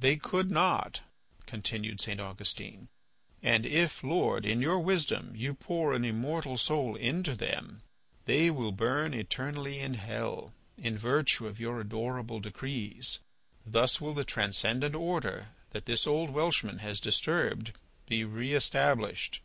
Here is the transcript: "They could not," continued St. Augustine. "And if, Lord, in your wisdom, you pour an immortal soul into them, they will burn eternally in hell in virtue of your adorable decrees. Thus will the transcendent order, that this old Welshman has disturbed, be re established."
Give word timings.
"They 0.00 0.16
could 0.16 0.50
not," 0.50 1.02
continued 1.44 2.00
St. 2.00 2.18
Augustine. 2.18 2.88
"And 3.42 3.66
if, 3.66 4.02
Lord, 4.02 4.46
in 4.46 4.62
your 4.62 4.78
wisdom, 4.78 5.34
you 5.36 5.52
pour 5.52 5.92
an 5.92 6.02
immortal 6.02 6.56
soul 6.56 6.96
into 6.96 7.34
them, 7.34 7.82
they 8.24 8.48
will 8.48 8.72
burn 8.72 9.12
eternally 9.12 9.80
in 9.80 9.92
hell 9.92 10.54
in 10.78 10.96
virtue 10.96 11.46
of 11.46 11.60
your 11.60 11.78
adorable 11.78 12.40
decrees. 12.40 13.18
Thus 13.66 14.00
will 14.00 14.14
the 14.14 14.24
transcendent 14.24 14.94
order, 14.94 15.48
that 15.72 15.84
this 15.84 16.06
old 16.06 16.30
Welshman 16.30 16.78
has 16.78 16.98
disturbed, 16.98 17.72
be 18.06 18.24
re 18.24 18.54
established." 18.54 19.42